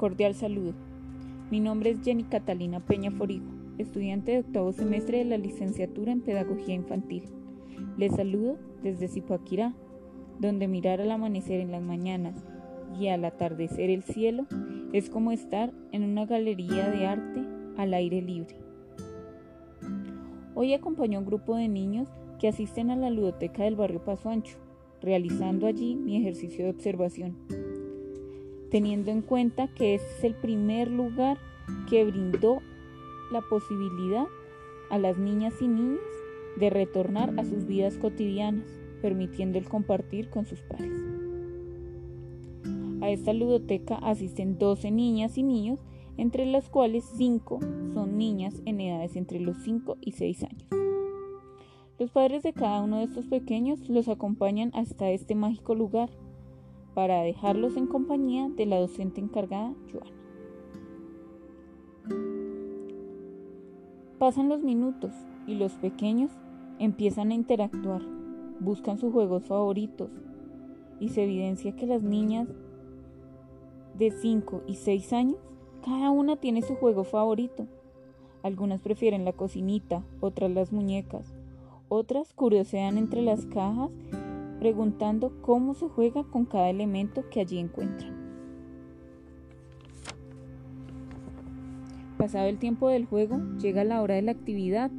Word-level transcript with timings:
Cordial 0.00 0.34
saludo. 0.34 0.72
Mi 1.50 1.60
nombre 1.60 1.90
es 1.90 2.00
Jenny 2.02 2.24
Catalina 2.24 2.80
Peña 2.80 3.10
Forigo, 3.10 3.44
estudiante 3.76 4.32
de 4.32 4.38
octavo 4.38 4.72
semestre 4.72 5.18
de 5.18 5.26
la 5.26 5.36
licenciatura 5.36 6.10
en 6.10 6.22
Pedagogía 6.22 6.74
Infantil. 6.74 7.24
Les 7.98 8.16
saludo 8.16 8.56
desde 8.82 9.08
Zipaquirá, 9.08 9.74
donde 10.38 10.68
mirar 10.68 11.02
al 11.02 11.10
amanecer 11.10 11.60
en 11.60 11.70
las 11.70 11.82
mañanas 11.82 12.34
y 12.98 13.08
al 13.08 13.26
atardecer 13.26 13.90
el 13.90 14.02
cielo 14.02 14.46
es 14.94 15.10
como 15.10 15.32
estar 15.32 15.70
en 15.92 16.04
una 16.04 16.24
galería 16.24 16.88
de 16.88 17.06
arte 17.06 17.44
al 17.76 17.92
aire 17.92 18.22
libre. 18.22 18.56
Hoy 20.54 20.72
acompaño 20.72 21.18
a 21.18 21.20
un 21.20 21.26
grupo 21.26 21.56
de 21.56 21.68
niños 21.68 22.08
que 22.38 22.48
asisten 22.48 22.90
a 22.90 22.96
la 22.96 23.10
ludoteca 23.10 23.64
del 23.64 23.76
barrio 23.76 24.02
Paso 24.02 24.30
Ancho, 24.30 24.56
realizando 25.02 25.66
allí 25.66 25.94
mi 25.94 26.16
ejercicio 26.16 26.64
de 26.64 26.70
observación, 26.70 27.36
teniendo 28.70 29.10
en 29.10 29.22
cuenta 29.22 29.68
que 29.68 29.94
este 29.94 30.08
es 30.18 30.24
el 30.24 30.34
primer 30.34 30.90
lugar 30.90 31.38
que 31.88 32.04
brindó 32.04 32.62
la 33.32 33.42
posibilidad 33.42 34.26
a 34.90 34.98
las 34.98 35.18
niñas 35.18 35.54
y 35.60 35.68
niños 35.68 36.00
de 36.56 36.70
retornar 36.70 37.38
a 37.38 37.44
sus 37.44 37.66
vidas 37.66 37.96
cotidianas, 37.96 38.66
permitiendo 39.02 39.58
el 39.58 39.68
compartir 39.68 40.30
con 40.30 40.46
sus 40.46 40.60
pares. 40.62 40.92
A 43.00 43.08
esta 43.08 43.32
ludoteca 43.32 43.96
asisten 43.96 44.58
12 44.58 44.90
niñas 44.90 45.38
y 45.38 45.42
niños, 45.42 45.78
entre 46.16 46.44
las 46.44 46.68
cuales 46.68 47.04
5 47.16 47.60
son 47.94 48.18
niñas 48.18 48.60
en 48.66 48.80
edades 48.80 49.16
entre 49.16 49.40
los 49.40 49.56
5 49.58 49.96
y 50.00 50.12
6 50.12 50.42
años. 50.44 50.68
Los 51.98 52.10
padres 52.10 52.42
de 52.42 52.52
cada 52.52 52.82
uno 52.82 52.98
de 52.98 53.04
estos 53.04 53.26
pequeños 53.26 53.88
los 53.88 54.08
acompañan 54.08 54.70
hasta 54.74 55.10
este 55.10 55.34
mágico 55.34 55.74
lugar 55.74 56.10
para 57.00 57.22
dejarlos 57.22 57.78
en 57.78 57.86
compañía 57.86 58.50
de 58.50 58.66
la 58.66 58.78
docente 58.78 59.22
encargada, 59.22 59.72
Joana. 59.90 60.12
Pasan 64.18 64.50
los 64.50 64.60
minutos 64.60 65.10
y 65.46 65.54
los 65.54 65.72
pequeños 65.78 66.30
empiezan 66.78 67.30
a 67.30 67.34
interactuar, 67.34 68.02
buscan 68.60 68.98
sus 68.98 69.14
juegos 69.14 69.44
favoritos 69.44 70.10
y 71.00 71.08
se 71.08 71.24
evidencia 71.24 71.74
que 71.74 71.86
las 71.86 72.02
niñas 72.02 72.48
de 73.96 74.10
5 74.10 74.64
y 74.66 74.74
6 74.74 75.12
años, 75.14 75.38
cada 75.82 76.10
una 76.10 76.36
tiene 76.36 76.60
su 76.60 76.74
juego 76.74 77.04
favorito. 77.04 77.66
Algunas 78.42 78.82
prefieren 78.82 79.24
la 79.24 79.32
cocinita, 79.32 80.04
otras 80.20 80.50
las 80.50 80.70
muñecas, 80.70 81.32
otras 81.88 82.34
curiosean 82.34 82.98
entre 82.98 83.22
las 83.22 83.46
cajas 83.46 83.88
preguntando 84.60 85.32
cómo 85.42 85.74
se 85.74 85.88
juega 85.88 86.22
con 86.22 86.44
cada 86.44 86.70
elemento 86.70 87.24
que 87.30 87.40
allí 87.40 87.58
encuentran. 87.58 88.14
Pasado 92.16 92.46
el 92.46 92.58
tiempo 92.58 92.88
del 92.88 93.06
juego, 93.06 93.40
llega 93.58 93.82
la 93.82 94.02
hora 94.02 94.14
de 94.14 94.22
la 94.22 94.32
actividad 94.32 94.90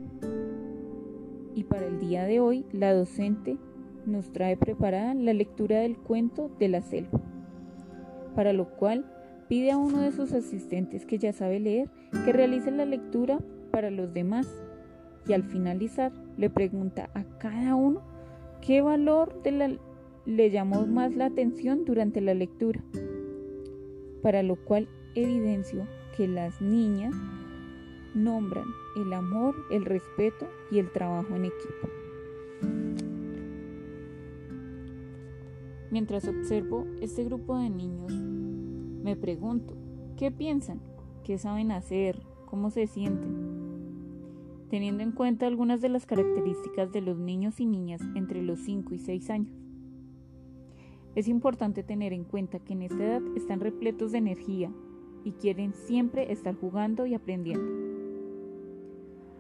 y 1.56 1.64
para 1.64 1.86
el 1.86 2.00
día 2.00 2.26
de 2.26 2.40
hoy 2.40 2.66
la 2.74 2.94
docente 2.94 3.58
nos 4.06 4.34
trae 4.34 4.58
preparada 4.58 5.14
la 5.14 5.34
lectura 5.34 5.80
del 5.80 5.96
cuento 5.96 6.50
de 6.58 6.68
la 6.68 6.82
selva 6.82 7.22
para 8.36 8.54
lo 8.54 8.70
cual 8.70 9.06
pide 9.48 9.72
a 9.72 9.78
uno 9.78 10.00
de 10.00 10.12
sus 10.12 10.34
asistentes 10.34 11.06
que 11.06 11.18
ya 11.18 11.34
sabe 11.34 11.60
leer 11.60 11.90
que 12.26 12.34
realice 12.34 12.72
la 12.72 12.86
lectura 12.86 13.40
para 13.72 13.92
los 13.92 14.14
demás 14.14 14.48
y 15.28 15.34
al 15.34 15.44
finalizar 15.44 16.12
le 16.38 16.50
pregunta 16.50 17.10
a 17.14 17.24
cada 17.38 17.76
uno 17.76 18.02
qué 18.62 18.82
valor 18.82 19.42
le 20.26 20.52
llamó 20.52 20.86
más 20.86 21.16
la 21.16 21.26
atención 21.26 21.84
durante 21.86 22.22
la 22.22 22.34
lectura, 22.34 22.82
para 24.22 24.44
lo 24.44 24.56
cual 24.56 24.88
evidencio 25.16 25.88
que 26.16 26.28
las 26.28 26.62
niñas 26.62 27.16
nombran 28.14 28.66
el 28.96 29.12
amor, 29.14 29.56
el 29.72 29.86
respeto 29.86 30.48
y 30.70 30.80
el 30.80 30.92
trabajo 30.92 31.36
en 31.36 31.46
equipo. 31.46 31.90
Mientras 35.90 36.28
observo 36.28 36.86
este 37.02 37.26
grupo 37.26 37.58
de 37.58 37.70
niños, 37.70 38.14
me 38.14 39.16
pregunto, 39.16 39.76
¿qué 40.16 40.32
piensan? 40.32 40.80
¿Qué 41.24 41.38
saben 41.38 41.72
hacer? 41.72 42.22
¿Cómo 42.46 42.70
se 42.70 42.88
sienten? 42.88 43.51
Teniendo 44.72 45.04
en 45.04 45.12
cuenta 45.12 45.48
algunas 45.48 45.82
de 45.82 45.90
las 45.90 46.06
características 46.06 46.94
de 46.94 47.02
los 47.02 47.18
niños 47.20 47.60
y 47.60 47.66
niñas 47.66 48.00
entre 48.16 48.42
los 48.42 48.62
5 48.62 48.94
y 48.94 49.00
6 49.00 49.30
años. 49.30 49.54
Es 51.14 51.28
importante 51.28 51.84
tener 51.84 52.14
en 52.14 52.24
cuenta 52.24 52.60
que 52.60 52.72
en 52.72 52.84
esta 52.84 53.04
edad 53.04 53.22
están 53.36 53.60
repletos 53.60 54.14
de 54.14 54.20
energía 54.20 54.72
y 55.26 55.34
quieren 55.34 55.74
siempre 55.74 56.32
estar 56.32 56.56
jugando 56.56 57.06
y 57.06 57.16
aprendiendo. 57.16 57.70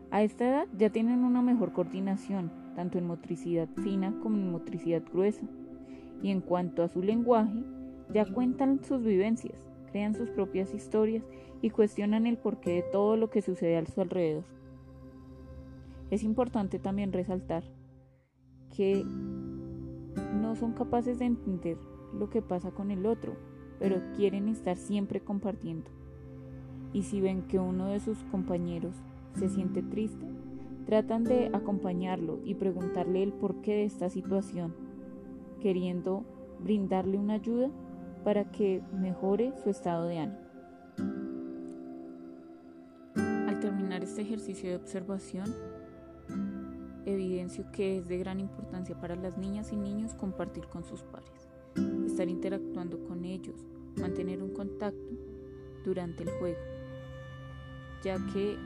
A 0.09 0.21
esta 0.21 0.49
edad 0.49 0.67
ya 0.77 0.89
tienen 0.89 1.23
una 1.23 1.41
mejor 1.41 1.71
coordinación, 1.71 2.51
tanto 2.75 2.97
en 2.97 3.07
motricidad 3.07 3.69
fina 3.81 4.13
como 4.21 4.35
en 4.35 4.51
motricidad 4.51 5.01
gruesa 5.13 5.47
y 6.21 6.31
en 6.31 6.41
cuanto 6.41 6.83
a 6.83 6.89
su 6.89 7.01
lenguaje, 7.01 7.63
ya 8.13 8.25
cuentan 8.25 8.83
sus 8.83 9.01
vivencias, 9.01 9.55
crean 9.93 10.13
sus 10.13 10.29
propias 10.29 10.73
historias 10.73 11.23
y 11.61 11.69
cuestionan 11.69 12.27
el 12.27 12.37
porqué 12.37 12.71
de 12.71 12.83
todo 12.91 13.15
lo 13.15 13.29
que 13.29 13.41
sucede 13.41 13.77
a 13.77 13.85
su 13.85 14.01
alrededor. 14.01 14.43
Es 16.11 16.23
importante 16.23 16.77
también 16.77 17.13
resaltar 17.13 17.63
que 18.75 19.03
no 19.03 20.55
son 20.55 20.73
capaces 20.73 21.19
de 21.19 21.25
entender 21.25 21.77
lo 22.13 22.29
que 22.29 22.41
pasa 22.41 22.71
con 22.71 22.91
el 22.91 23.05
otro, 23.05 23.33
pero 23.79 24.01
quieren 24.15 24.49
estar 24.49 24.75
siempre 24.75 25.21
compartiendo. 25.21 25.89
Y 26.93 27.03
si 27.03 27.21
ven 27.21 27.43
que 27.43 27.59
uno 27.59 27.87
de 27.87 28.01
sus 28.01 28.17
compañeros 28.25 28.93
se 29.39 29.47
siente 29.47 29.81
triste, 29.81 30.25
tratan 30.85 31.23
de 31.23 31.49
acompañarlo 31.53 32.39
y 32.43 32.55
preguntarle 32.55 33.23
el 33.23 33.31
porqué 33.31 33.71
de 33.71 33.85
esta 33.85 34.09
situación 34.09 34.75
queriendo 35.61 36.25
brindarle 36.59 37.17
una 37.17 37.35
ayuda 37.35 37.69
para 38.25 38.51
que 38.51 38.83
mejore 38.99 39.53
su 39.63 39.69
estado 39.69 40.07
de 40.07 40.19
ánimo. 40.19 40.39
Al 43.15 43.59
terminar 43.61 44.03
este 44.03 44.21
ejercicio 44.23 44.69
de 44.69 44.75
observación, 44.75 45.45
evidencio 47.05 47.65
que 47.71 47.97
es 47.97 48.07
de 48.07 48.17
gran 48.17 48.39
importancia 48.39 48.99
para 48.99 49.15
las 49.15 49.37
niñas 49.37 49.71
y 49.71 49.77
niños 49.77 50.13
compartir 50.13 50.67
con 50.67 50.83
sus 50.83 51.03
pares, 51.03 51.49
estar 52.05 52.29
interactuando 52.29 53.03
con 53.05 53.25
ellos, 53.25 53.65
mantener 53.97 54.41
un 54.41 54.53
contacto 54.53 55.15
durante 55.83 56.23
el 56.23 56.29
juego, 56.31 56.59
ya 58.03 58.17
que 58.33 58.57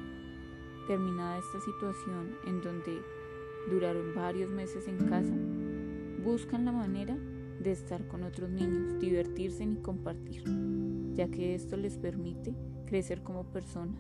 terminada 0.88 1.40
esta 1.40 1.60
situación 1.62 2.36
en 2.46 2.62
donde 2.62 3.02
duraron 3.70 4.14
varios 4.14 4.50
meses 4.50 4.88
en 4.88 4.98
casa, 5.08 5.34
buscan 6.24 6.66
la 6.66 6.72
manera 6.72 7.18
de 7.60 7.72
estar 7.72 8.08
con 8.08 8.24
otros 8.24 8.50
niños, 8.50 9.00
divertirse 9.00 9.64
y 9.64 9.76
compartir, 9.78 10.44
ya 11.14 11.28
que 11.30 11.56
esto 11.56 11.78
les 11.78 11.98
permite 11.98 12.54
crecer 12.86 13.24
como 13.24 13.44
personas. 13.46 14.00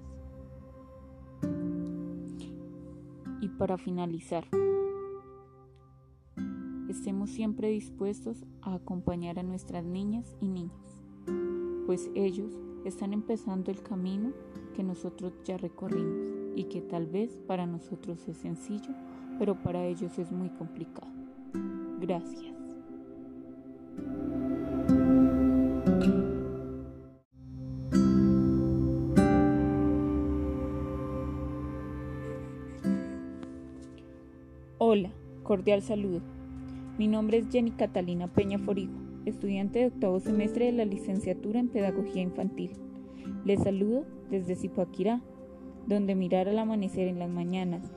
Para 3.57 3.77
finalizar, 3.77 4.45
estemos 6.89 7.29
siempre 7.29 7.69
dispuestos 7.69 8.45
a 8.61 8.75
acompañar 8.75 9.39
a 9.39 9.43
nuestras 9.43 9.83
niñas 9.83 10.35
y 10.39 10.47
niños, 10.47 11.03
pues 11.85 12.09
ellos 12.15 12.53
están 12.85 13.13
empezando 13.13 13.71
el 13.71 13.81
camino 13.81 14.31
que 14.75 14.83
nosotros 14.83 15.33
ya 15.43 15.57
recorrimos 15.57 16.35
y 16.55 16.65
que 16.65 16.81
tal 16.81 17.07
vez 17.07 17.37
para 17.47 17.65
nosotros 17.65 18.27
es 18.27 18.37
sencillo, 18.37 18.93
pero 19.39 19.61
para 19.61 19.85
ellos 19.85 20.17
es 20.19 20.31
muy 20.31 20.49
complicado. 20.49 21.11
Gracias. 21.99 22.53
Hola, 34.87 35.09
cordial 35.41 35.81
saludo. 35.81 36.21
Mi 36.99 37.07
nombre 37.07 37.39
es 37.39 37.49
Jenny 37.49 37.71
Catalina 37.71 38.27
Peña 38.27 38.59
Forigo, 38.59 38.93
estudiante 39.25 39.79
de 39.79 39.87
octavo 39.87 40.19
semestre 40.19 40.65
de 40.65 40.73
la 40.73 40.85
licenciatura 40.85 41.59
en 41.59 41.69
Pedagogía 41.69 42.21
Infantil. 42.21 42.69
Les 43.45 43.63
saludo 43.63 44.05
desde 44.29 44.55
Zipaquirá, 44.55 45.23
donde 45.87 46.13
mirar 46.13 46.47
al 46.47 46.59
amanecer 46.59 47.07
en 47.07 47.17
las 47.17 47.31
mañanas 47.31 47.91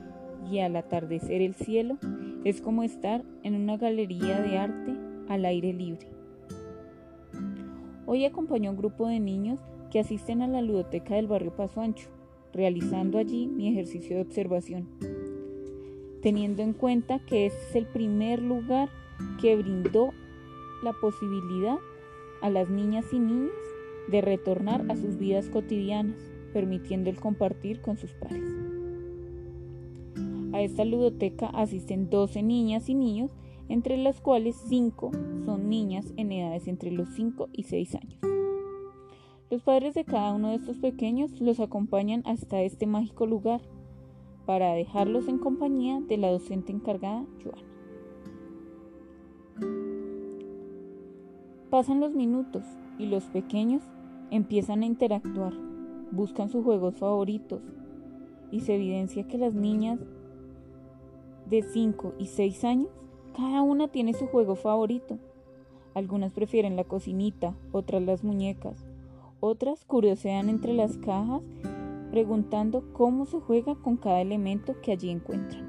y 0.49 0.61
al 0.61 0.75
atardecer 0.75 1.43
el 1.43 1.53
cielo 1.53 1.99
es 2.43 2.59
como 2.59 2.81
estar 2.81 3.23
en 3.43 3.53
una 3.53 3.77
galería 3.77 4.41
de 4.41 4.57
arte 4.57 4.95
al 5.27 5.45
aire 5.45 5.73
libre. 5.73 6.07
Hoy 8.07 8.25
acompaño 8.25 8.71
a 8.71 8.73
un 8.73 8.79
grupo 8.79 9.07
de 9.07 9.19
niños 9.19 9.59
que 9.91 9.99
asisten 9.99 10.41
a 10.41 10.47
la 10.47 10.63
ludoteca 10.63 11.13
del 11.13 11.27
barrio 11.27 11.55
Paso 11.55 11.81
Ancho, 11.81 12.09
realizando 12.51 13.19
allí 13.19 13.45
mi 13.45 13.67
ejercicio 13.67 14.15
de 14.15 14.23
observación, 14.23 14.87
teniendo 16.21 16.61
en 16.61 16.73
cuenta 16.73 17.19
que 17.19 17.45
este 17.47 17.61
es 17.69 17.75
el 17.75 17.85
primer 17.85 18.41
lugar 18.41 18.89
que 19.41 19.55
brindó 19.55 20.13
la 20.83 20.93
posibilidad 20.93 21.77
a 22.41 22.49
las 22.49 22.69
niñas 22.69 23.05
y 23.11 23.19
niños 23.19 23.51
de 24.09 24.21
retornar 24.21 24.85
a 24.89 24.95
sus 24.95 25.17
vidas 25.17 25.49
cotidianas, 25.49 26.17
permitiendo 26.53 27.09
el 27.09 27.17
compartir 27.17 27.81
con 27.81 27.97
sus 27.97 28.11
pares. 28.13 28.43
A 30.51 30.61
esta 30.61 30.83
ludoteca 30.83 31.47
asisten 31.47 32.09
12 32.09 32.41
niñas 32.41 32.89
y 32.89 32.95
niños, 32.95 33.31
entre 33.67 33.97
las 33.97 34.19
cuales 34.19 34.55
5 34.67 35.11
son 35.45 35.69
niñas 35.69 36.11
en 36.17 36.31
edades 36.31 36.67
entre 36.67 36.91
los 36.91 37.09
5 37.09 37.49
y 37.53 37.63
6 37.63 37.95
años. 37.95 38.19
Los 39.51 39.61
padres 39.61 39.93
de 39.93 40.05
cada 40.05 40.33
uno 40.33 40.49
de 40.49 40.55
estos 40.55 40.77
pequeños 40.77 41.39
los 41.39 41.59
acompañan 41.59 42.23
hasta 42.25 42.61
este 42.61 42.87
mágico 42.87 43.27
lugar 43.27 43.61
para 44.49 44.73
dejarlos 44.73 45.27
en 45.27 45.37
compañía 45.37 46.01
de 46.01 46.17
la 46.17 46.31
docente 46.31 46.71
encargada, 46.71 47.23
Joana. 47.43 47.67
Pasan 51.69 51.99
los 51.99 52.15
minutos 52.15 52.63
y 52.97 53.05
los 53.05 53.25
pequeños 53.25 53.83
empiezan 54.31 54.81
a 54.81 54.87
interactuar, 54.87 55.53
buscan 56.09 56.49
sus 56.49 56.63
juegos 56.63 56.95
favoritos 56.95 57.61
y 58.49 58.61
se 58.61 58.73
evidencia 58.73 59.27
que 59.27 59.37
las 59.37 59.53
niñas 59.53 59.99
de 61.47 61.61
5 61.61 62.15
y 62.17 62.25
6 62.25 62.63
años, 62.63 62.89
cada 63.37 63.61
una 63.61 63.87
tiene 63.89 64.13
su 64.13 64.25
juego 64.25 64.55
favorito. 64.55 65.19
Algunas 65.93 66.33
prefieren 66.33 66.75
la 66.75 66.85
cocinita, 66.85 67.55
otras 67.71 68.01
las 68.01 68.23
muñecas, 68.23 68.83
otras 69.41 69.85
curiosean 69.85 70.49
entre 70.49 70.73
las 70.73 70.97
cajas 70.97 71.43
preguntando 72.11 72.83
cómo 72.93 73.25
se 73.25 73.39
juega 73.39 73.75
con 73.75 73.97
cada 73.97 74.21
elemento 74.21 74.75
que 74.81 74.91
allí 74.91 75.09
encuentran. 75.09 75.67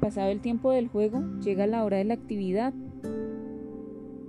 Pasado 0.00 0.30
el 0.30 0.40
tiempo 0.40 0.70
del 0.70 0.88
juego, 0.88 1.22
llega 1.42 1.66
la 1.66 1.84
hora 1.84 1.98
de 1.98 2.04
la 2.04 2.14
actividad 2.14 2.72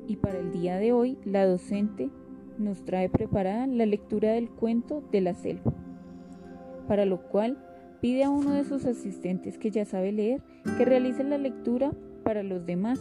y 0.07 0.17
para 0.17 0.39
el 0.39 0.51
día 0.51 0.75
de 0.77 0.91
hoy 0.91 1.17
la 1.23 1.45
docente 1.45 2.09
nos 2.57 2.83
trae 2.83 3.09
preparada 3.09 3.65
la 3.67 3.85
lectura 3.85 4.33
del 4.33 4.49
cuento 4.49 5.01
de 5.11 5.21
la 5.21 5.33
selva, 5.33 5.73
para 6.87 7.05
lo 7.05 7.21
cual 7.21 7.57
pide 8.01 8.25
a 8.25 8.29
uno 8.29 8.51
de 8.51 8.65
sus 8.65 8.85
asistentes 8.85 9.57
que 9.57 9.71
ya 9.71 9.85
sabe 9.85 10.11
leer 10.11 10.41
que 10.77 10.85
realice 10.85 11.23
la 11.23 11.37
lectura 11.37 11.91
para 12.23 12.43
los 12.43 12.65
demás 12.65 12.99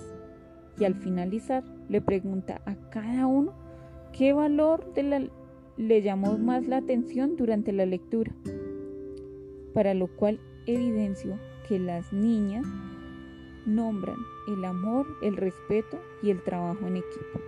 y 0.78 0.84
al 0.84 0.94
finalizar 0.94 1.64
le 1.88 2.00
pregunta 2.00 2.60
a 2.64 2.76
cada 2.90 3.26
uno 3.26 3.52
qué 4.16 4.32
valor 4.32 4.92
le 5.76 6.02
llamó 6.02 6.38
más 6.38 6.66
la 6.66 6.78
atención 6.78 7.36
durante 7.36 7.72
la 7.72 7.86
lectura, 7.86 8.32
para 9.72 9.94
lo 9.94 10.08
cual 10.08 10.40
evidencio 10.66 11.38
que 11.68 11.78
las 11.78 12.12
niñas 12.12 12.66
nombran 13.66 14.16
el 14.48 14.64
amor, 14.64 15.06
el 15.22 15.36
respeto 15.36 16.00
y 16.22 16.30
el 16.30 16.42
trabajo 16.42 16.86
en 16.86 16.96
equipo. 16.96 17.40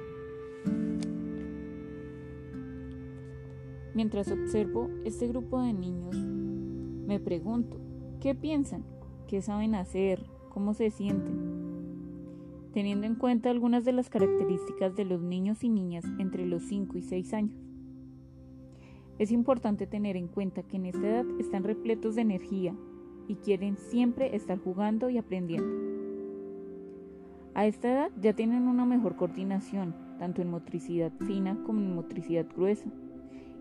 Mientras 3.95 4.31
observo 4.31 4.89
este 5.05 5.29
grupo 5.29 5.61
de 5.61 5.75
niños, 5.75 6.17
me 6.17 7.21
pregunto, 7.21 7.79
¿qué 8.21 8.35
piensan? 8.35 8.85
¿Qué 9.27 9.43
saben 9.43 9.75
hacer? 9.75 10.25
¿Cómo 10.49 10.73
se 10.73 10.91
sienten? 10.91 11.52
Teniendo 12.73 13.07
en 13.07 13.17
cuenta 13.17 13.51
algunas 13.51 13.85
de 13.85 13.93
las 13.93 14.09
características 14.09 14.97
de 14.97 15.05
los 15.05 15.21
niños 15.21 15.63
y 15.63 15.69
niñas 15.69 16.05
entre 16.19 16.47
los 16.47 16.63
5 16.63 16.97
y 16.97 17.03
6 17.03 17.35
años. 17.35 17.61
Es 19.19 19.31
importante 19.31 19.87
tener 19.87 20.17
en 20.17 20.27
cuenta 20.27 20.63
que 20.63 20.77
en 20.77 20.87
esta 20.87 21.07
edad 21.07 21.27
están 21.39 21.65
repletos 21.65 22.15
de 22.15 22.23
energía 22.23 22.75
y 23.29 23.37
quieren 23.37 23.77
siempre 23.77 24.35
estar 24.35 24.59
jugando 24.59 25.11
y 25.11 25.19
aprendiendo. 25.19 25.71
A 27.55 27.67
esta 27.67 27.93
edad 27.93 28.11
ya 28.19 28.33
tienen 28.33 28.67
una 28.67 28.87
mejor 28.87 29.17
coordinación, 29.17 29.95
tanto 30.19 30.41
en 30.41 30.51
motricidad 30.51 31.13
fina 31.27 31.59
como 31.67 31.81
en 31.81 31.95
motricidad 31.95 32.47
gruesa. 32.57 32.91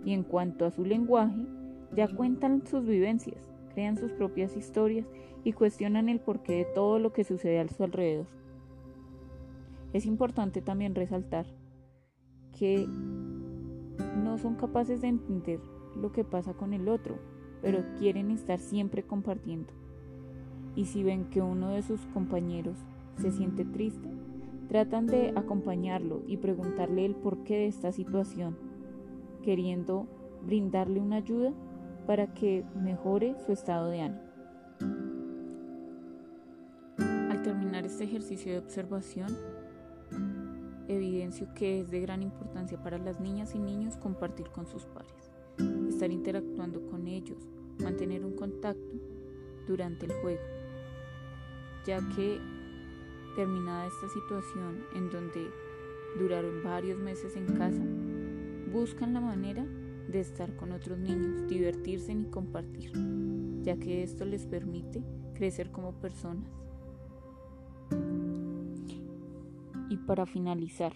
Y 0.06 0.14
en 0.14 0.24
cuanto 0.24 0.66
a 0.66 0.72
su 0.72 0.86
lenguaje, 0.86 1.46
ya 1.94 2.08
cuentan 2.08 2.66
sus 2.66 2.86
vivencias, 2.86 3.44
crean 3.74 3.98
sus 3.98 4.14
propias 4.14 4.56
historias 4.56 5.06
y 5.44 5.52
cuestionan 5.52 6.08
el 6.08 6.22
porqué 6.22 6.54
de 6.54 6.66
todo 6.74 7.00
lo 7.00 7.12
que 7.12 7.26
sucede 7.26 7.60
a 7.60 7.68
su 7.68 7.84
alrededor. 7.84 8.28
Es 9.94 10.06
importante 10.06 10.62
también 10.62 10.96
resaltar 10.96 11.46
que 12.58 12.88
no 12.88 14.38
son 14.38 14.56
capaces 14.56 15.02
de 15.02 15.08
entender 15.08 15.60
lo 15.96 16.12
que 16.12 16.24
pasa 16.24 16.54
con 16.54 16.74
el 16.74 16.88
otro, 16.88 17.18
pero 17.62 17.84
quieren 17.98 18.32
estar 18.32 18.60
siempre 18.60 19.04
compartiendo. 19.04 19.74
Y 20.76 20.86
si 20.86 21.04
ven 21.04 21.26
que 21.26 21.42
uno 21.42 21.70
de 21.70 21.82
sus 21.82 22.06
compañeros 22.08 22.78
se 23.18 23.32
siente 23.32 23.66
triste, 23.66 24.10
tratan 24.70 25.06
de 25.06 25.34
acompañarlo 25.36 26.22
y 26.28 26.38
preguntarle 26.38 27.06
el 27.06 27.16
porqué 27.16 27.56
de 27.56 27.68
esta 27.68 27.92
situación, 27.92 28.58
queriendo 29.44 30.08
brindarle 30.46 31.02
una 31.02 31.18
ayuda 31.18 31.52
para 32.08 32.34
que 32.34 32.64
mejore 32.82 33.36
su 33.46 33.52
estado 33.52 33.90
de 33.90 34.02
ánimo. 34.02 34.22
Al 37.30 37.42
terminar 37.44 37.86
este 37.86 38.06
ejercicio 38.06 38.54
de 38.54 38.60
observación, 38.60 39.28
evidencio 40.92 41.48
que 41.56 41.80
es 41.80 41.90
de 41.90 42.00
gran 42.00 42.22
importancia 42.22 42.82
para 42.82 42.98
las 42.98 43.20
niñas 43.20 43.56
y 43.56 43.60
niños 43.60 43.98
compartir 43.98 44.50
con 44.50 44.68
sus 44.68 44.86
pares, 44.86 45.32
estar 45.90 46.12
interactuando 46.12 46.86
con 46.88 47.08
ellos, 47.08 47.48
mantener 47.80 48.26
un 48.26 48.36
contacto 48.36 48.96
durante 49.68 50.06
el 50.06 50.14
juego, 50.14 50.42
ya 51.86 52.00
que 52.16 52.40
Terminada 53.36 53.88
esta 53.88 54.10
situación 54.10 54.84
en 54.94 55.10
donde 55.10 55.50
duraron 56.20 56.64
varios 56.64 57.00
meses 57.00 57.38
en 57.38 57.46
casa, 57.46 57.82
buscan 58.74 59.14
la 59.14 59.22
manera 59.22 59.66
de 60.10 60.20
estar 60.20 60.54
con 60.58 60.74
otros 60.74 61.00
niños, 61.00 61.48
divertirse 61.48 62.12
y 62.12 62.26
compartir, 62.26 62.92
ya 63.62 63.78
que 63.78 64.04
esto 64.04 64.26
les 64.26 64.46
permite 64.46 65.02
crecer 65.34 65.72
como 65.72 65.94
personas. 65.94 66.52
Y 69.92 69.98
para 69.98 70.26
finalizar, 70.26 70.94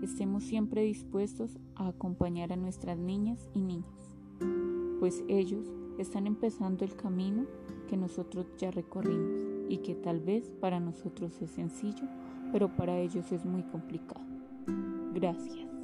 estemos 0.00 0.42
siempre 0.42 0.84
dispuestos 0.84 1.58
a 1.74 1.88
acompañar 1.88 2.50
a 2.50 2.56
nuestras 2.56 2.96
niñas 2.96 3.50
y 3.52 3.60
niños, 3.60 4.16
pues 4.98 5.22
ellos 5.28 5.66
están 5.98 6.26
empezando 6.26 6.86
el 6.86 6.96
camino 6.96 7.44
que 7.90 7.98
nosotros 7.98 8.46
ya 8.56 8.70
recorrimos 8.70 9.38
y 9.68 9.82
que 9.82 9.94
tal 9.96 10.20
vez 10.20 10.50
para 10.58 10.80
nosotros 10.80 11.42
es 11.42 11.50
sencillo, 11.50 12.08
pero 12.52 12.74
para 12.74 12.98
ellos 13.00 13.30
es 13.32 13.44
muy 13.44 13.62
complicado. 13.64 14.24
Gracias. 15.12 15.75